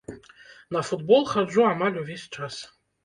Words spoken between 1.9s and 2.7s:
увесь час.